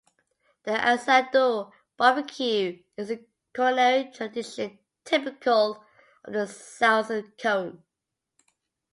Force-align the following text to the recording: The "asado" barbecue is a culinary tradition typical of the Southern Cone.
The 0.63 0.71
"asado" 0.71 1.71
barbecue 1.95 2.81
is 2.97 3.11
a 3.11 3.19
culinary 3.53 4.09
tradition 4.11 4.79
typical 5.05 5.85
of 6.25 6.33
the 6.33 6.47
Southern 6.47 7.31
Cone. 7.39 7.83